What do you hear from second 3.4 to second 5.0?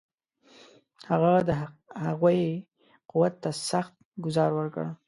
ته سخت ګوزار ورکړ.